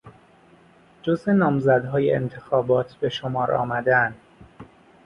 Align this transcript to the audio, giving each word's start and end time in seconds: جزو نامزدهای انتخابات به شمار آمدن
جزو 1.03 1.31
نامزدهای 1.31 2.13
انتخابات 2.13 2.93
به 2.93 3.09
شمار 3.09 3.53
آمدن 3.53 4.15